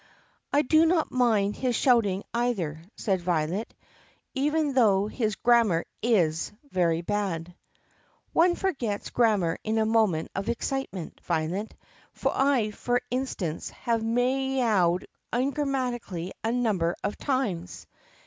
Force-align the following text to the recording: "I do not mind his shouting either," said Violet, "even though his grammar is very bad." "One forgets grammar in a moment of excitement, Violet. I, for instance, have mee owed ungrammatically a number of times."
"I 0.51 0.63
do 0.63 0.87
not 0.87 1.11
mind 1.11 1.55
his 1.55 1.75
shouting 1.75 2.23
either," 2.33 2.81
said 2.97 3.21
Violet, 3.21 3.71
"even 4.33 4.73
though 4.73 5.05
his 5.05 5.35
grammar 5.35 5.85
is 6.01 6.51
very 6.71 7.01
bad." 7.03 7.53
"One 8.33 8.55
forgets 8.55 9.11
grammar 9.11 9.59
in 9.63 9.77
a 9.77 9.85
moment 9.85 10.31
of 10.33 10.49
excitement, 10.49 11.21
Violet. 11.23 11.75
I, 12.25 12.71
for 12.71 13.03
instance, 13.11 13.69
have 13.69 14.01
mee 14.01 14.63
owed 14.63 15.05
ungrammatically 15.31 16.31
a 16.43 16.51
number 16.51 16.95
of 17.03 17.15
times." 17.19 17.85